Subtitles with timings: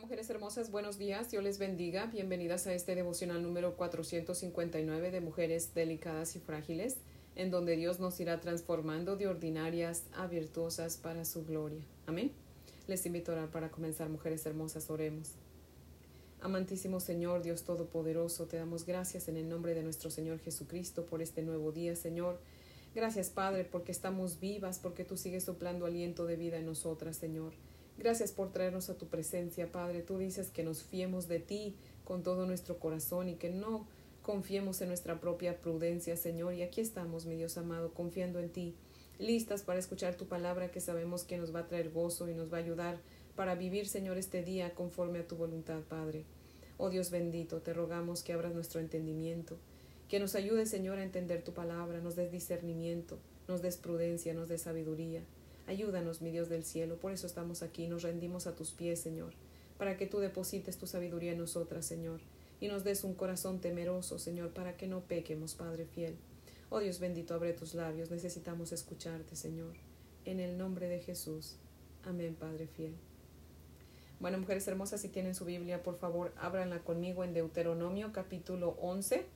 [0.00, 2.06] Mujeres hermosas, buenos días, Dios les bendiga.
[2.06, 6.98] Bienvenidas a este devocional número 459 de Mujeres Delicadas y Frágiles,
[7.34, 11.82] en donde Dios nos irá transformando de ordinarias a virtuosas para su gloria.
[12.06, 12.30] Amén.
[12.86, 15.32] Les invito a orar para comenzar, mujeres hermosas, oremos.
[16.40, 21.22] Amantísimo Señor, Dios Todopoderoso, te damos gracias en el nombre de nuestro Señor Jesucristo por
[21.22, 22.38] este nuevo día, Señor.
[22.94, 27.52] Gracias, Padre, porque estamos vivas, porque tú sigues soplando aliento de vida en nosotras, Señor.
[27.98, 30.02] Gracias por traernos a tu presencia, Padre.
[30.02, 33.88] Tú dices que nos fiemos de ti con todo nuestro corazón y que no
[34.22, 36.54] confiemos en nuestra propia prudencia, Señor.
[36.54, 38.76] Y aquí estamos, mi Dios amado, confiando en ti,
[39.18, 42.52] listas para escuchar tu palabra que sabemos que nos va a traer gozo y nos
[42.52, 43.00] va a ayudar
[43.34, 46.24] para vivir, Señor, este día conforme a tu voluntad, Padre.
[46.76, 49.56] Oh Dios bendito, te rogamos que abras nuestro entendimiento,
[50.08, 53.18] que nos ayude, Señor, a entender tu palabra, nos des discernimiento,
[53.48, 55.24] nos des prudencia, nos des sabiduría.
[55.68, 59.34] Ayúdanos, mi Dios del cielo, por eso estamos aquí, nos rendimos a tus pies, Señor,
[59.76, 62.22] para que tú deposites tu sabiduría en nosotras, Señor,
[62.58, 66.16] y nos des un corazón temeroso, Señor, para que no pequemos, Padre fiel.
[66.70, 69.74] Oh Dios bendito, abre tus labios, necesitamos escucharte, Señor.
[70.24, 71.56] En el nombre de Jesús.
[72.02, 72.94] Amén, Padre fiel.
[74.20, 79.26] Bueno, mujeres hermosas, si tienen su Biblia, por favor, ábranla conmigo en Deuteronomio capítulo 11.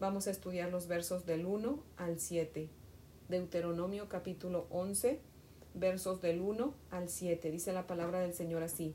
[0.00, 2.70] Vamos a estudiar los versos del 1 al 7.
[3.28, 5.20] Deuteronomio capítulo 11
[5.74, 7.50] versos del 1 al 7.
[7.50, 8.94] Dice la palabra del Señor así.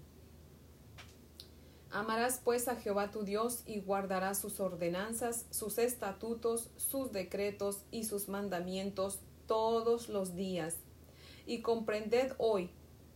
[1.92, 8.04] Amarás pues a Jehová tu Dios y guardarás sus ordenanzas, sus estatutos, sus decretos y
[8.04, 10.76] sus mandamientos todos los días.
[11.46, 12.70] Y comprended hoy,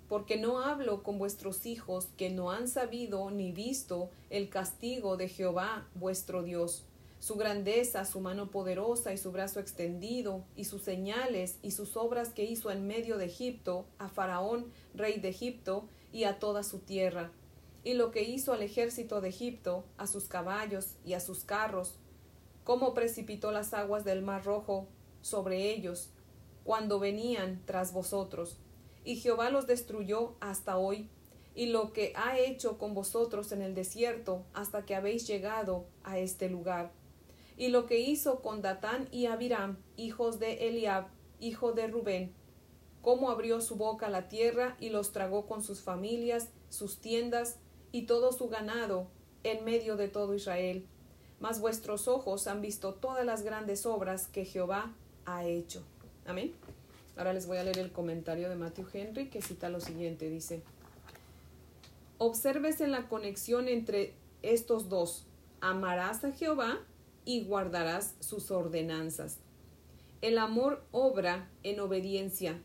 [0.07, 5.27] porque no hablo con vuestros hijos que no han sabido ni visto el castigo de
[5.27, 6.85] Jehová vuestro Dios
[7.21, 12.29] su grandeza, su mano poderosa y su brazo extendido, y sus señales y sus obras
[12.29, 16.79] que hizo en medio de Egipto, a Faraón, rey de Egipto, y a toda su
[16.79, 17.31] tierra,
[17.83, 21.93] y lo que hizo al ejército de Egipto, a sus caballos y a sus carros,
[22.63, 24.87] cómo precipitó las aguas del mar rojo
[25.21, 26.09] sobre ellos,
[26.63, 28.57] cuando venían tras vosotros,
[29.05, 31.07] y Jehová los destruyó hasta hoy,
[31.53, 36.17] y lo que ha hecho con vosotros en el desierto hasta que habéis llegado a
[36.17, 36.99] este lugar
[37.57, 41.07] y lo que hizo con Datán y Abiram, hijos de Eliab,
[41.39, 42.33] hijo de Rubén,
[43.01, 47.57] cómo abrió su boca la tierra y los tragó con sus familias, sus tiendas
[47.91, 49.07] y todo su ganado
[49.43, 50.85] en medio de todo Israel.
[51.39, 54.93] Mas vuestros ojos han visto todas las grandes obras que Jehová
[55.25, 55.83] ha hecho.
[56.25, 56.53] Amén.
[57.17, 60.29] Ahora les voy a leer el comentario de Matthew Henry que cita lo siguiente.
[60.29, 60.61] Dice,
[62.19, 64.13] observes en la conexión entre
[64.43, 65.25] estos dos.
[65.59, 66.79] Amarás a Jehová
[67.25, 69.39] y guardarás sus ordenanzas.
[70.21, 72.61] El amor obra en obediencia,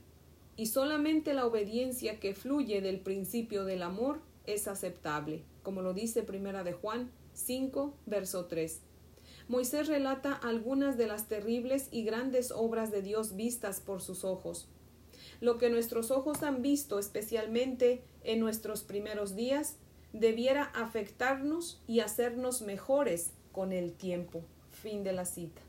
[0.56, 6.22] y solamente la obediencia que fluye del principio del amor es aceptable, como lo dice
[6.22, 8.80] Primera de Juan 5, verso 3.
[9.48, 14.68] Moisés relata algunas de las terribles y grandes obras de Dios vistas por sus ojos.
[15.40, 19.76] Lo que nuestros ojos han visto, especialmente en nuestros primeros días,
[20.12, 24.42] debiera afectarnos y hacernos mejores con el tiempo.
[24.70, 25.62] Fin de la cita.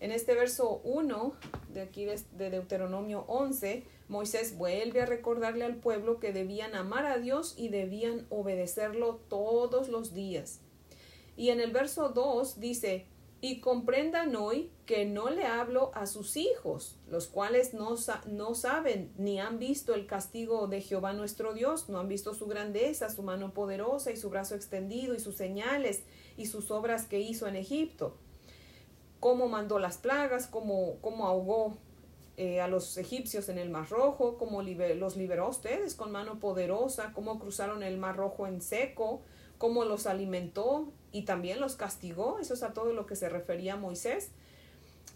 [0.00, 1.32] En este verso 1
[1.72, 7.18] de aquí de Deuteronomio 11, Moisés vuelve a recordarle al pueblo que debían amar a
[7.18, 10.58] Dios y debían obedecerlo todos los días.
[11.36, 13.06] Y en el verso 2 dice,
[13.40, 17.94] y comprendan hoy que no le hablo a sus hijos, los cuales no,
[18.26, 22.46] no, saben ni han visto el castigo de Jehová nuestro Dios, no han visto su
[22.46, 26.02] grandeza, su mano poderosa y su brazo extendido y sus señales
[26.36, 28.16] y sus obras que hizo en Egipto,
[29.20, 31.76] cómo mandó las plagas, cómo, cómo ahogó
[32.36, 36.40] eh, a los egipcios en el Mar Rojo, cómo los liberó a ustedes con mano
[36.40, 39.22] poderosa, cómo cruzaron el Mar Rojo en seco,
[39.58, 42.38] cómo los alimentó y también los castigó.
[42.40, 44.30] Eso es a todo lo que se refería Moisés.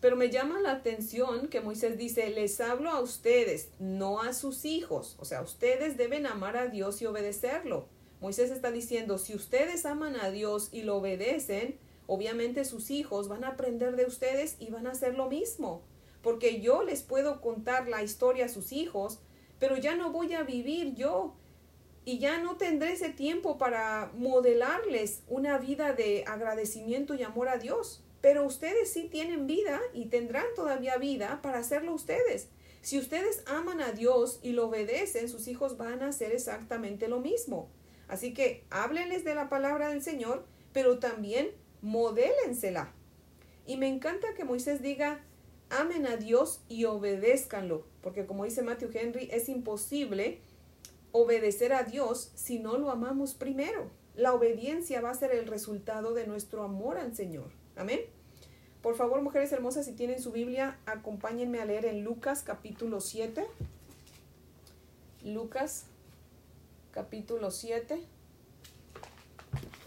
[0.01, 4.65] Pero me llama la atención que Moisés dice, les hablo a ustedes, no a sus
[4.65, 5.17] hijos.
[5.21, 7.87] O sea, ustedes deben amar a Dios y obedecerlo.
[8.21, 13.45] Moisés está diciendo, si ustedes aman a Dios y lo obedecen, obviamente sus hijos van
[13.45, 15.83] a aprender de ustedes y van a hacer lo mismo.
[16.21, 19.21] Porque yo les puedo contar la historia a sus hijos,
[19.61, 21.35] pero ya no voy a vivir yo
[22.05, 27.59] y ya no tendré ese tiempo para modelarles una vida de agradecimiento y amor a
[27.59, 28.03] Dios.
[28.21, 32.49] Pero ustedes sí tienen vida y tendrán todavía vida para hacerlo ustedes.
[32.81, 37.21] Si ustedes aman a Dios y lo obedecen, sus hijos van a hacer exactamente lo
[37.21, 37.69] mismo.
[38.09, 41.51] Así que háblenles de la palabra del Señor, pero también
[41.81, 42.93] modélensela.
[43.67, 45.25] Y me encanta que Moisés diga,
[45.71, 50.41] amen a Dios y obedézcanlo, porque como dice Matthew Henry, es imposible
[51.13, 53.91] obedecer a Dios si no lo amamos primero.
[54.17, 57.51] La obediencia va a ser el resultado de nuestro amor al Señor.
[57.77, 58.01] Amén.
[58.83, 63.47] Por favor, mujeres hermosas, si tienen su Biblia, acompáñenme a leer en Lucas capítulo 7.
[65.25, 65.85] Lucas
[66.91, 68.03] capítulo 7.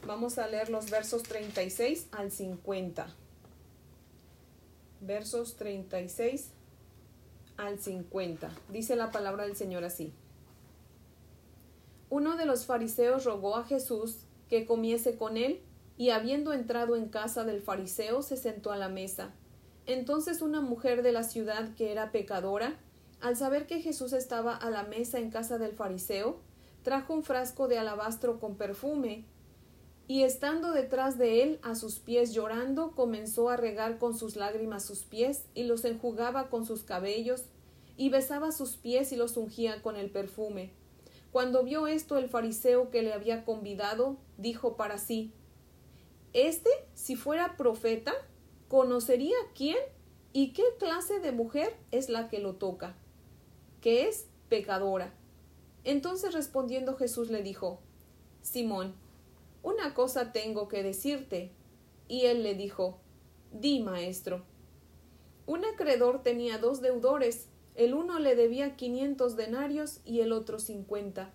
[0.07, 3.07] Vamos a leer los versos 36 al 50.
[5.01, 6.51] Versos 36
[7.57, 8.49] al 50.
[8.69, 10.13] Dice la palabra del Señor así.
[12.15, 15.59] Uno de los fariseos rogó a Jesús que comiese con él,
[15.97, 19.33] y habiendo entrado en casa del fariseo se sentó a la mesa.
[19.85, 22.79] Entonces una mujer de la ciudad que era pecadora,
[23.19, 26.39] al saber que Jesús estaba a la mesa en casa del fariseo,
[26.83, 29.25] trajo un frasco de alabastro con perfume,
[30.07, 34.85] y estando detrás de él a sus pies llorando, comenzó a regar con sus lágrimas
[34.85, 37.43] sus pies, y los enjugaba con sus cabellos,
[37.97, 40.71] y besaba sus pies y los ungía con el perfume.
[41.35, 45.33] Cuando vio esto el fariseo que le había convidado, dijo para sí
[46.31, 48.13] Este, si fuera profeta,
[48.69, 49.75] conocería quién
[50.31, 52.95] y qué clase de mujer es la que lo toca,
[53.81, 55.13] que es pecadora.
[55.83, 57.81] Entonces respondiendo Jesús le dijo
[58.41, 58.95] Simón,
[59.61, 61.51] una cosa tengo que decirte.
[62.07, 63.01] Y él le dijo
[63.51, 64.45] Di, maestro.
[65.47, 71.31] Un acreedor tenía dos deudores el uno le debía quinientos denarios y el otro cincuenta.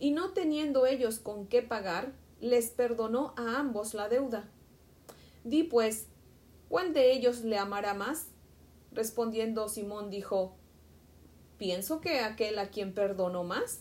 [0.00, 4.48] Y no teniendo ellos con qué pagar, les perdonó a ambos la deuda.
[5.44, 6.06] Di pues,
[6.68, 8.28] ¿cuál de ellos le amará más?
[8.92, 10.54] Respondiendo Simón dijo,
[11.58, 13.80] Pienso que aquel a quien perdonó más.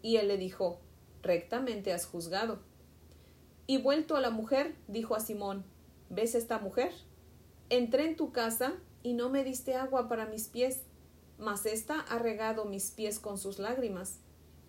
[0.00, 0.80] Y él le dijo,
[1.22, 2.58] Rectamente has juzgado.
[3.66, 5.64] Y vuelto a la mujer, dijo a Simón,
[6.10, 6.92] ¿ves esta mujer?
[7.70, 10.82] Entré en tu casa y no me diste agua para mis pies
[11.42, 14.20] mas ésta ha regado mis pies con sus lágrimas,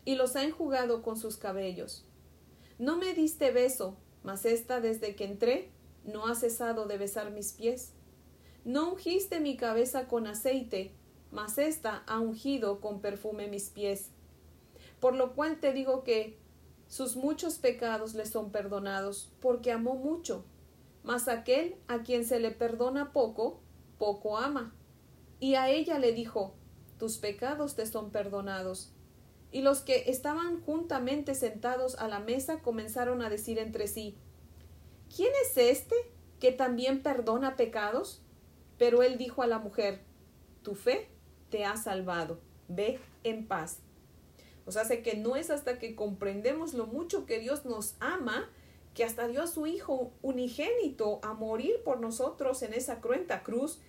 [0.05, 2.05] y los ha enjugado con sus cabellos.
[2.79, 5.71] No me diste beso, mas ésta desde que entré
[6.03, 7.93] no ha cesado de besar mis pies.
[8.65, 10.93] No ungiste mi cabeza con aceite,
[11.31, 14.09] mas ésta ha ungido con perfume mis pies.
[14.99, 16.37] Por lo cual te digo que
[16.87, 20.45] sus muchos pecados le son perdonados, porque amó mucho.
[21.03, 23.61] Mas aquel a quien se le perdona poco,
[23.97, 24.73] poco ama.
[25.39, 26.55] Y a ella le dijo,
[27.03, 28.93] tus pecados te son perdonados.
[29.51, 34.15] Y los que estaban juntamente sentados a la mesa comenzaron a decir entre sí
[35.13, 35.95] ¿Quién es este
[36.39, 38.21] que también perdona pecados?
[38.77, 39.99] Pero él dijo a la mujer
[40.61, 41.09] Tu fe
[41.49, 42.39] te ha salvado,
[42.69, 43.79] ve en paz.
[44.65, 48.49] O sea, sé que no es hasta que comprendemos lo mucho que Dios nos ama
[48.93, 53.81] que hasta dio a su Hijo unigénito a morir por nosotros en esa cruenta cruz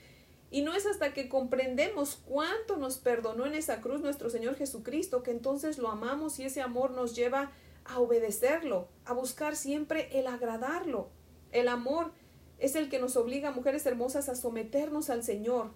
[0.55, 5.25] y no es hasta que comprendemos cuánto nos perdonó en esa cruz nuestro Señor Jesucristo
[5.25, 7.51] que entonces lo amamos y ese amor nos lleva
[7.85, 11.09] a obedecerlo, a buscar siempre el agradarlo.
[11.51, 12.13] El amor
[12.61, 15.73] es el que nos obliga, mujeres hermosas, a someternos al Señor.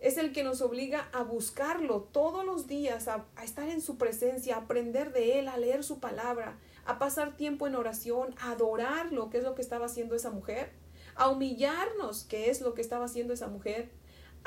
[0.00, 4.56] Es el que nos obliga a buscarlo todos los días, a, estar en su presencia,
[4.56, 9.30] a aprender de Él, a leer su palabra, a pasar tiempo en oración, a adorarlo,
[9.30, 10.72] que es lo que estaba haciendo esa mujer,
[11.14, 13.92] a humillarnos, que es lo que estaba haciendo esa mujer,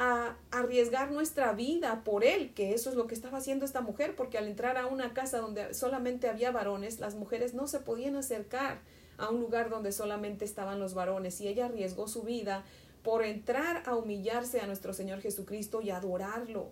[0.04, 4.16] a arriesgar nuestra vida por él, que eso es lo que estaba haciendo esta mujer,
[4.16, 8.16] porque al entrar a una casa donde solamente había varones, las mujeres no se podían
[8.16, 8.80] acercar
[9.20, 12.64] a un lugar donde solamente estaban los varones, y ella arriesgó su vida
[13.04, 16.72] por entrar a humillarse a nuestro Señor Jesucristo y adorarlo.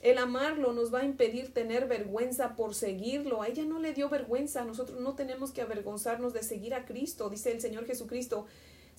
[0.00, 3.42] El amarlo nos va a impedir tener vergüenza por seguirlo.
[3.42, 4.64] A ella no le dio vergüenza.
[4.64, 8.46] Nosotros no tenemos que avergonzarnos de seguir a Cristo, dice el Señor Jesucristo.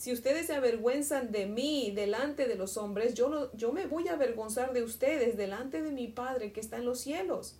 [0.03, 4.15] Si ustedes se avergüenzan de mí delante de los hombres, yo, yo me voy a
[4.15, 7.55] avergonzar de ustedes delante de mi Padre que está en los cielos.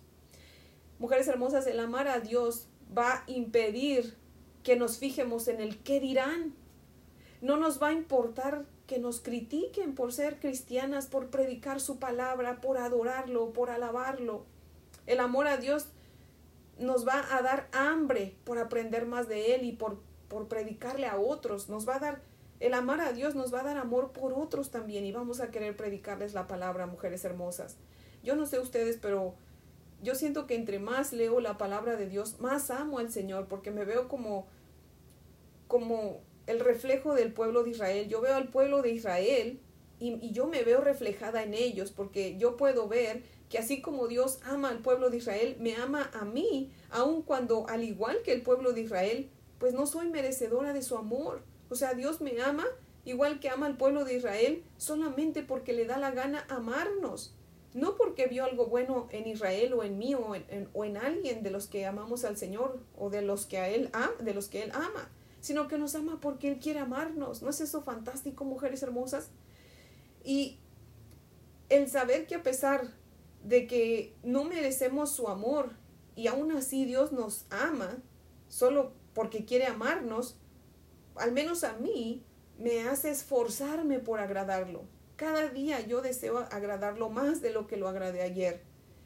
[0.98, 4.14] Mujeres hermosas, el amar a Dios va a impedir
[4.62, 6.54] que nos fijemos en el qué dirán.
[7.40, 12.60] No nos va a importar que nos critiquen por ser cristianas, por predicar su palabra,
[12.60, 14.44] por adorarlo, por alabarlo.
[15.06, 15.86] El amor a Dios
[16.78, 19.96] nos va a dar hambre por aprender más de Él y por
[20.34, 22.22] por predicarle a otros, nos va a dar,
[22.64, 25.50] el amar a Dios nos va a dar amor por otros también y vamos a
[25.50, 27.76] querer predicarles la palabra, mujeres hermosas.
[28.22, 29.34] Yo no sé ustedes, pero
[30.02, 33.70] yo siento que entre más leo la palabra de Dios, más amo al Señor, porque
[33.70, 34.46] me veo como,
[35.68, 38.08] como el reflejo del pueblo de Israel.
[38.08, 39.60] Yo veo al pueblo de Israel
[39.98, 44.08] y, y, yo me veo reflejada en ellos, porque yo puedo ver que así como
[44.08, 48.32] Dios ama al pueblo de Israel, me ama a mí, aun cuando, al igual que
[48.32, 49.28] el pueblo de Israel,
[49.58, 51.42] pues no soy merecedora de su amor.
[51.74, 52.64] O sea, Dios me ama
[53.04, 57.34] igual que ama al pueblo de Israel, solamente porque le da la gana amarnos.
[57.72, 61.42] no porque vio algo bueno en Israel o en mí o en, o en alguien
[61.42, 63.90] de los que amamos al Señor o de los que a él
[64.20, 67.42] de los que él ama, sino que nos ama porque él quiere amarnos.
[67.42, 69.30] ¿No es eso fantástico, mujeres hermosas?
[70.22, 70.60] Y
[71.70, 72.94] el saber que a pesar
[73.42, 75.72] de que no merecemos su amor
[76.14, 77.98] y aún así Dios nos ama
[78.46, 80.36] solo porque quiere amarnos,
[81.16, 82.22] al menos a mí,
[82.58, 84.82] me hace esforzarme por agradarlo.
[85.16, 88.62] Cada día yo deseo agradarlo más de lo que lo agradé ayer.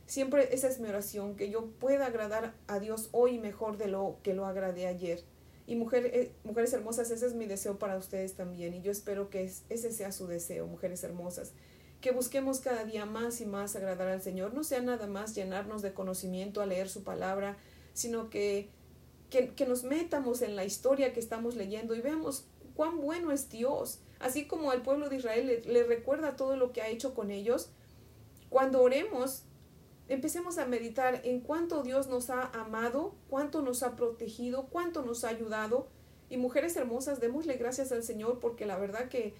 [0.06, 4.18] Siempre esa es mi oración, que yo pueda agradar a Dios hoy mejor de lo
[4.22, 5.22] que lo agradé ayer.
[5.66, 8.72] Y eh, mujeres hermosas, ese es mi deseo para ustedes también.
[8.72, 11.52] Y yo espero que ese sea su deseo, mujeres hermosas.
[12.00, 14.54] Que busquemos cada día más y más agradar al Señor.
[14.54, 17.58] No sea nada más llenarnos de conocimiento a leer su palabra,
[17.92, 18.70] sino que,
[19.30, 23.48] que, que nos metamos en la historia que estamos leyendo y veamos cuán bueno es
[23.48, 27.30] Dios así como al pueblo de Israel le, recuerda todo lo que ha hecho con
[27.30, 27.70] ellos,
[28.48, 29.42] cuando oremos,
[30.08, 35.24] empecemos a meditar en cuánto Dios nos ha amado, cuánto nos ha protegido, cuánto nos
[35.24, 35.88] ha ayudado.
[36.30, 39.34] Y mujeres hermosas, démosle gracias al Señor porque la verdad que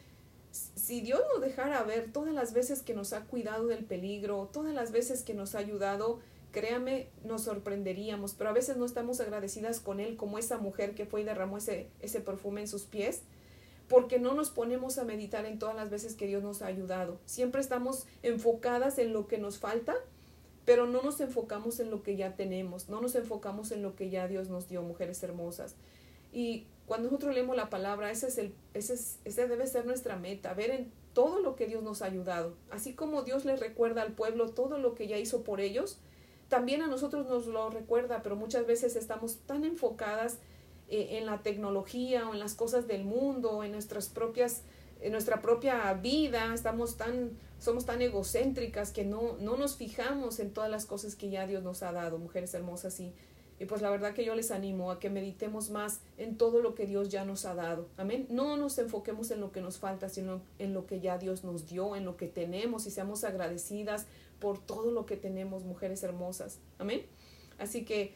[0.50, 4.75] si Dios nos dejara ver todas las veces que nos ha cuidado del peligro, todas
[4.75, 6.21] las veces que nos ha ayudado,
[6.59, 11.07] créame, nos sorprenderíamos, pero a veces no estamos agradecidas con Él como esa mujer que
[11.07, 13.23] fue y derramó ese, ese perfume en sus pies
[13.88, 17.21] porque no nos ponemos a meditar en todas las veces que Dios nos ha ayudado.
[17.25, 19.95] Siempre estamos enfocadas en lo que nos falta,
[20.65, 24.11] pero no nos enfocamos en lo que ya tenemos, no nos enfocamos en lo que
[24.11, 25.77] ya Dios nos dio, mujeres hermosas.
[26.33, 30.17] Y cuando nosotros leemos la palabra, ese, es el, ese, es, ese debe ser nuestra
[30.17, 32.55] meta, ver en todo lo que Dios nos ha ayudado.
[32.71, 35.99] Así como Dios les recuerda al pueblo todo lo que ya hizo por ellos,
[36.49, 40.38] también a nosotros nos lo recuerda, pero muchas veces estamos tan enfocadas
[40.88, 44.62] eh, en la tecnología o en las cosas del mundo, en nuestras propias,
[45.00, 50.52] en nuestra propia vida, estamos tan, somos tan egocéntricas que no, no nos fijamos en
[50.52, 53.12] todas las cosas que ya Dios nos ha dado, mujeres hermosas, y,
[53.61, 56.75] y pues la verdad que yo les animo a que meditemos más en todo lo
[56.75, 57.88] que Dios ya nos ha dado.
[57.97, 58.27] Amén.
[58.31, 61.69] No nos enfoquemos en lo que nos falta, sino en lo que ya Dios nos
[61.69, 64.07] dio, en lo que tenemos y seamos agradecidas
[64.38, 66.59] por todo lo que tenemos, mujeres hermosas.
[66.79, 67.03] Amén.
[67.59, 68.15] Así que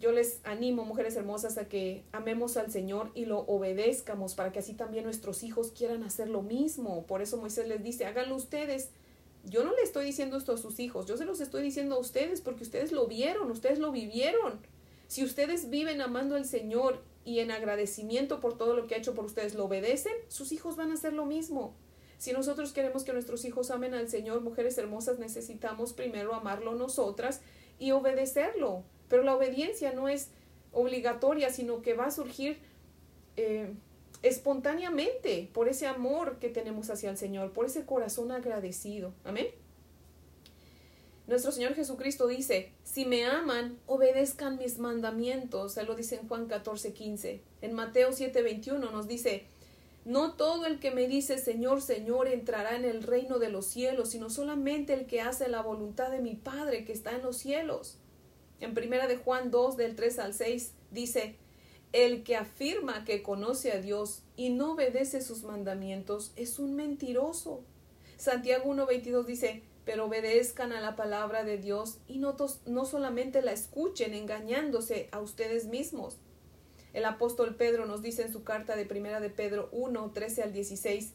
[0.00, 4.60] yo les animo, mujeres hermosas, a que amemos al Señor y lo obedezcamos para que
[4.60, 7.04] así también nuestros hijos quieran hacer lo mismo.
[7.06, 8.90] Por eso Moisés les dice, háganlo ustedes.
[9.44, 11.98] Yo no le estoy diciendo esto a sus hijos, yo se los estoy diciendo a
[11.98, 14.60] ustedes porque ustedes lo vieron, ustedes lo vivieron.
[15.08, 19.14] Si ustedes viven amando al Señor y en agradecimiento por todo lo que ha hecho
[19.14, 21.74] por ustedes, lo obedecen, sus hijos van a hacer lo mismo.
[22.18, 27.40] Si nosotros queremos que nuestros hijos amen al Señor, mujeres hermosas, necesitamos primero amarlo nosotras
[27.78, 28.84] y obedecerlo.
[29.08, 30.28] Pero la obediencia no es
[30.72, 32.58] obligatoria, sino que va a surgir
[33.36, 33.72] eh,
[34.22, 39.14] espontáneamente por ese amor que tenemos hacia el Señor, por ese corazón agradecido.
[39.24, 39.46] Amén.
[41.28, 45.76] Nuestro Señor Jesucristo dice, si me aman, obedezcan mis mandamientos.
[45.76, 47.42] Él lo dice en Juan 14, 15.
[47.60, 49.44] En Mateo 7, 21 nos dice,
[50.06, 54.08] no todo el que me dice Señor, Señor entrará en el reino de los cielos,
[54.08, 57.98] sino solamente el que hace la voluntad de mi Padre que está en los cielos.
[58.60, 61.36] En primera de Juan 2 del 3 al 6 dice,
[61.92, 67.60] el que afirma que conoce a Dios y no obedece sus mandamientos es un mentiroso.
[68.16, 73.52] Santiago 1.22 dice, pero obedezcan a la palabra de Dios y no, no solamente la
[73.52, 76.18] escuchen engañándose a ustedes mismos.
[76.92, 80.52] El apóstol Pedro nos dice en su carta de primera de Pedro 1, 13 al
[80.52, 81.14] 16,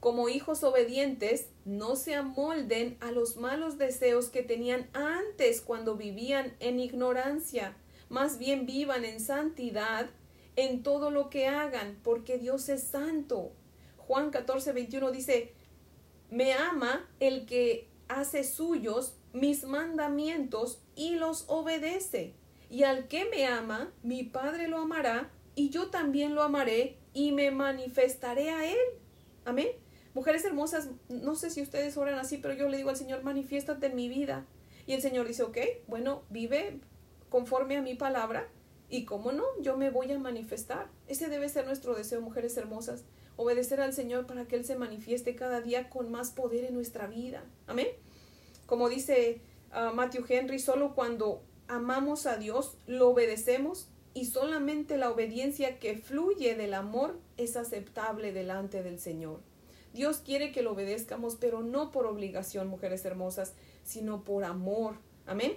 [0.00, 6.54] como hijos obedientes, no se amolden a los malos deseos que tenían antes cuando vivían
[6.60, 7.74] en ignorancia.
[8.10, 10.10] Más bien vivan en santidad
[10.56, 13.52] en todo lo que hagan, porque Dios es santo.
[13.96, 15.54] Juan 14, 21 dice,
[16.30, 22.34] me ama el que hace suyos mis mandamientos y los obedece.
[22.70, 27.32] Y al que me ama, mi Padre lo amará, y yo también lo amaré y
[27.32, 28.78] me manifestaré a él.
[29.44, 29.68] Amén.
[30.14, 33.86] Mujeres hermosas, no sé si ustedes oran así, pero yo le digo al Señor, manifiéstate
[33.86, 34.46] en mi vida.
[34.86, 36.80] Y el Señor dice, ok, bueno, vive
[37.30, 38.48] conforme a mi palabra
[38.88, 40.88] y cómo no, yo me voy a manifestar.
[41.08, 43.04] Ese debe ser nuestro deseo, mujeres hermosas,
[43.36, 47.06] obedecer al Señor para que Él se manifieste cada día con más poder en nuestra
[47.06, 47.44] vida.
[47.66, 47.88] Amén.
[48.66, 49.40] Como dice
[49.72, 55.96] uh, Matthew Henry, solo cuando amamos a Dios, lo obedecemos y solamente la obediencia que
[55.96, 59.40] fluye del amor es aceptable delante del Señor.
[59.92, 64.96] Dios quiere que lo obedezcamos, pero no por obligación, mujeres hermosas, sino por amor.
[65.26, 65.52] Amén.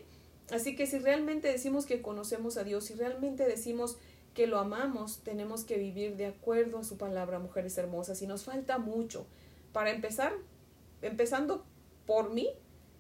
[0.52, 3.98] Así que si realmente decimos que conocemos a Dios, si realmente decimos
[4.38, 8.22] que lo amamos, tenemos que vivir de acuerdo a su palabra, mujeres hermosas.
[8.22, 9.26] Y nos falta mucho.
[9.74, 10.32] Para empezar,
[11.02, 11.66] empezando
[12.06, 12.48] por mí,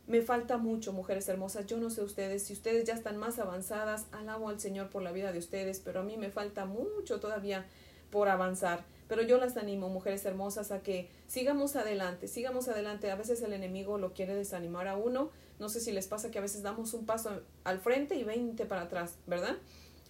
[0.08, 1.67] me falta mucho, mujeres hermosas.
[1.67, 5.12] Yo no sé ustedes, si ustedes ya están más avanzadas, alabo al Señor por la
[5.12, 7.67] vida de ustedes, pero a mí me falta mucho todavía
[8.10, 8.84] por avanzar.
[9.08, 13.12] Pero yo las animo, mujeres hermosas, a que sigamos adelante, sigamos adelante.
[13.12, 15.29] A veces el enemigo lo quiere desanimar a uno.
[15.60, 18.65] No sé si les pasa que a veces damos un paso al frente y veinte
[18.65, 19.56] para atrás, ¿verdad?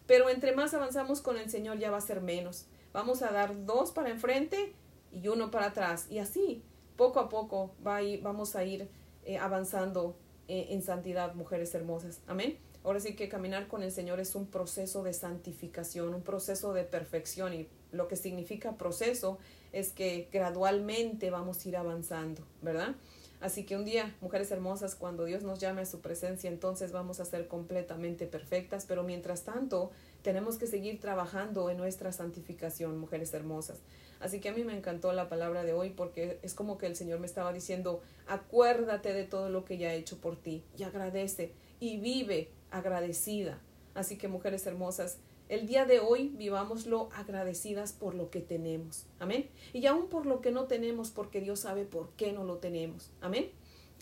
[0.08, 2.66] Pero entre más avanzamos con el Señor ya va a ser menos.
[2.94, 4.74] Vamos a dar dos para enfrente
[5.12, 6.08] y uno para atrás.
[6.10, 6.64] Y así,
[6.96, 8.90] poco a poco, va vamos a ir
[9.26, 12.22] eh, avanzando eh, en santidad, mujeres hermosas.
[12.26, 12.58] Amén.
[12.84, 16.86] Ahora sí que caminar con el Señor es un proceso de santificación, un proceso de
[16.86, 19.40] perfección y lo que significa proceso
[19.74, 22.96] es que gradualmente vamos a ir avanzando, ¿verdad?
[23.40, 27.20] Así que un día, mujeres hermosas, cuando Dios nos llame a su presencia, entonces vamos
[27.20, 29.92] a ser completamente perfectas, pero mientras tanto
[30.24, 33.80] tenemos que seguir trabajando en nuestra santificación, mujeres hermosas.
[34.20, 36.96] Así que a mí me encantó la palabra de hoy porque es como que el
[36.96, 40.84] Señor me estaba diciendo, acuérdate de todo lo que ya he hecho por ti y
[40.84, 43.60] agradece y vive agradecida.
[43.94, 49.06] Así que mujeres hermosas, el día de hoy vivámoslo agradecidas por lo que tenemos.
[49.20, 49.50] Amén.
[49.74, 53.12] Y aún por lo que no tenemos, porque Dios sabe por qué no lo tenemos.
[53.22, 53.50] Amén.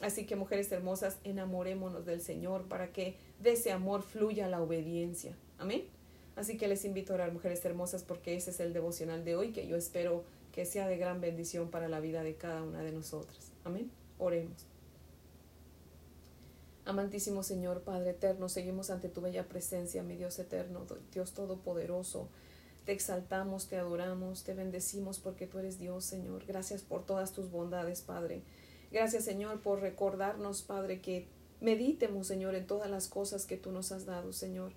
[0.01, 5.37] Así que mujeres hermosas, enamorémonos del Señor para que de ese amor fluya la obediencia.
[5.57, 5.85] Amén.
[6.35, 9.51] Así que les invito a orar, mujeres hermosas, porque ese es el devocional de hoy
[9.51, 12.91] que yo espero que sea de gran bendición para la vida de cada una de
[12.91, 13.51] nosotras.
[13.63, 13.89] Amén.
[14.17, 14.74] Oremos.
[16.85, 22.29] Amantísimo Señor, Padre eterno, seguimos ante tu bella presencia, mi Dios eterno, Dios todopoderoso.
[22.85, 26.45] Te exaltamos, te adoramos, te bendecimos porque tú eres Dios, Señor.
[26.45, 28.43] Gracias por todas tus bondades, Padre.
[28.91, 31.25] Gracias, Señor, por recordarnos, Padre, que
[31.59, 34.71] meditemos, Señor, en todas las cosas que tú nos has dado, Señor.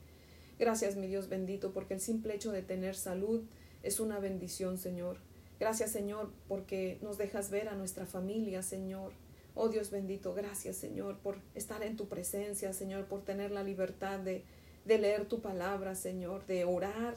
[0.59, 3.43] Gracias, mi Dios bendito, porque el simple hecho de tener salud
[3.83, 5.19] es una bendición, Señor.
[5.61, 9.13] Gracias, Señor, porque nos dejas ver a nuestra familia, Señor.
[9.61, 14.21] Oh Dios bendito, gracias Señor por estar en tu presencia, Señor, por tener la libertad
[14.21, 14.45] de,
[14.85, 17.17] de leer tu palabra, Señor, de orar.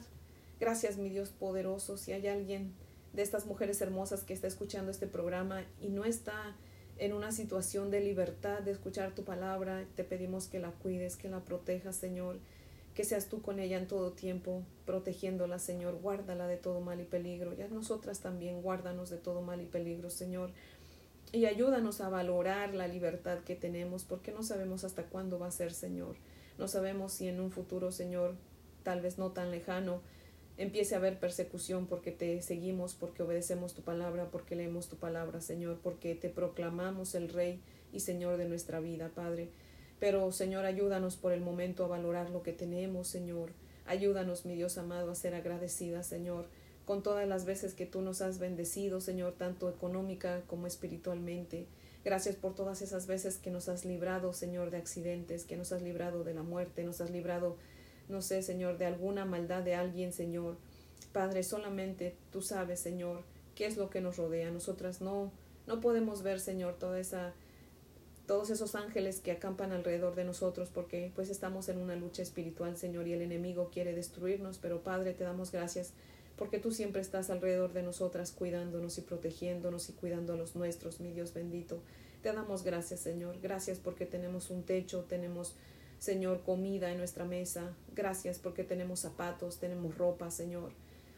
[0.59, 1.97] Gracias, mi Dios poderoso.
[1.97, 2.73] Si hay alguien
[3.13, 6.55] de estas mujeres hermosas que está escuchando este programa y no está
[6.97, 11.29] en una situación de libertad de escuchar tu palabra, te pedimos que la cuides, que
[11.29, 12.39] la protejas, Señor,
[12.95, 17.05] que seas tú con ella en todo tiempo, protegiéndola, Señor, guárdala de todo mal y
[17.05, 17.53] peligro.
[17.53, 20.51] Y a nosotras también, guárdanos de todo mal y peligro, Señor
[21.33, 25.51] y ayúdanos a valorar la libertad que tenemos, porque no sabemos hasta cuándo va a
[25.51, 26.15] ser, Señor.
[26.57, 28.35] No sabemos si en un futuro, Señor,
[28.83, 30.01] tal vez no tan lejano,
[30.57, 35.39] empiece a haber persecución porque te seguimos, porque obedecemos tu palabra, porque leemos tu palabra,
[35.39, 37.61] Señor, porque te proclamamos el Rey
[37.93, 39.49] y Señor de nuestra vida, Padre.
[39.99, 43.51] Pero, Señor, ayúdanos por el momento a valorar lo que tenemos, Señor.
[43.85, 46.47] Ayúdanos, mi Dios amado, a ser agradecida, Señor
[46.85, 51.67] con todas las veces que tú nos has bendecido, Señor, tanto económica como espiritualmente.
[52.03, 55.81] Gracias por todas esas veces que nos has librado, Señor, de accidentes, que nos has
[55.81, 57.57] librado de la muerte, nos has librado,
[58.09, 60.57] no sé, Señor, de alguna maldad de alguien, Señor.
[61.13, 64.49] Padre, solamente tú sabes, Señor, qué es lo que nos rodea.
[64.49, 65.31] Nosotras no,
[65.67, 67.33] no podemos ver, Señor, toda esa
[68.31, 72.77] todos esos ángeles que acampan alrededor de nosotros porque pues estamos en una lucha espiritual,
[72.77, 75.91] Señor, y el enemigo quiere destruirnos, pero Padre, te damos gracias
[76.41, 80.99] porque tú siempre estás alrededor de nosotras cuidándonos y protegiéndonos y cuidando a los nuestros,
[80.99, 81.83] mi Dios bendito.
[82.23, 83.39] Te damos gracias, Señor.
[83.39, 85.55] Gracias porque tenemos un techo, tenemos,
[85.99, 87.75] Señor, comida en nuestra mesa.
[87.93, 90.71] Gracias porque tenemos zapatos, tenemos ropa, Señor.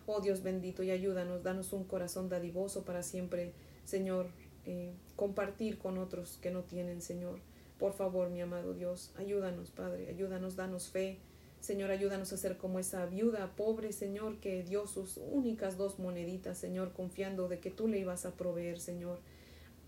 [0.08, 3.54] Oh Dios bendito, y ayúdanos, danos un corazón dadivoso para siempre,
[3.86, 4.28] Señor,
[4.66, 7.40] eh, compartir con otros que no tienen, Señor.
[7.80, 11.20] Por favor, mi amado Dios, ayúdanos, Padre, ayúdanos, danos fe,
[11.64, 16.58] Señor, ayúdanos a ser como esa viuda pobre, Señor, que dio sus únicas dos moneditas,
[16.58, 19.20] Señor, confiando de que tú le ibas a proveer, Señor.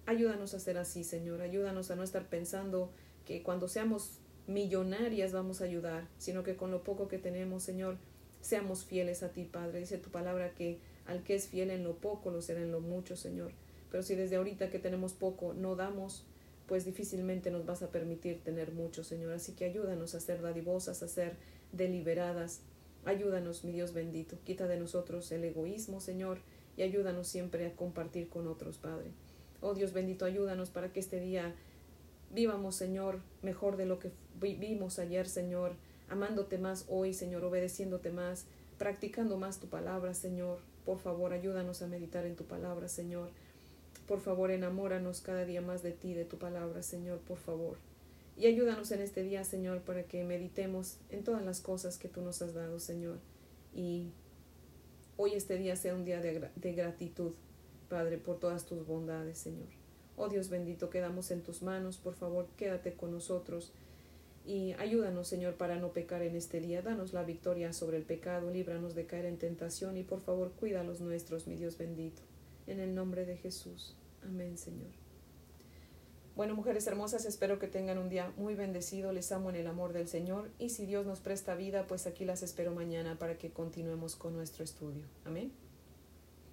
[0.05, 1.41] Ayúdanos a ser así, Señor.
[1.41, 2.91] Ayúdanos a no estar pensando
[3.25, 7.97] que cuando seamos millonarias vamos a ayudar, sino que con lo poco que tenemos, Señor,
[8.39, 9.81] seamos fieles a ti, Padre.
[9.81, 12.79] Dice tu palabra que al que es fiel en lo poco, lo será en lo
[12.79, 13.51] mucho, Señor.
[13.91, 16.23] Pero si desde ahorita que tenemos poco no damos,
[16.67, 19.33] pues difícilmente nos vas a permitir tener mucho, Señor.
[19.33, 21.35] Así que ayúdanos a ser dadivosas, a ser
[21.75, 22.61] deliberadas.
[23.05, 24.37] Ayúdanos, mi Dios bendito.
[24.43, 26.39] Quita de nosotros el egoísmo, Señor,
[26.77, 29.11] y ayúdanos siempre a compartir con otros, Padre.
[29.61, 31.55] Oh Dios bendito, ayúdanos para que este día
[32.31, 35.73] vivamos, Señor, mejor de lo que vivimos ayer, Señor,
[36.09, 38.45] amándote más hoy, Señor, obedeciéndote más,
[38.77, 40.59] practicando más tu palabra, Señor.
[40.85, 43.29] Por favor, ayúdanos a meditar en tu palabra, Señor.
[44.07, 47.77] Por favor, enamóranos cada día más de ti, de tu palabra, Señor, por favor.
[48.37, 52.21] Y ayúdanos en este día, Señor, para que meditemos en todas las cosas que tú
[52.21, 53.19] nos has dado, Señor.
[53.73, 54.11] Y
[55.15, 57.31] hoy este día sea un día de, gratitud,
[57.87, 59.69] Padre, por todas tus bondades, Señor.
[60.17, 63.73] Oh Dios bendito, quedamos en tus manos, por favor, quédate con nosotros
[64.45, 66.81] y ayúdanos, Señor, para no pecar en este día.
[66.81, 70.81] Danos la victoria sobre el pecado, líbranos de caer en tentación y por favor cuida
[70.81, 72.21] a los nuestros, mi Dios bendito.
[72.67, 73.95] En el nombre de Jesús.
[74.23, 75.04] Amén, Señor.
[76.35, 79.13] Bueno, mujeres hermosas, espero que tengan un día muy bendecido.
[79.13, 82.25] Les amo en el amor del Señor y si Dios nos presta vida, pues aquí
[82.25, 85.05] las espero mañana para que continuemos con nuestro estudio.
[85.23, 85.53] Amén.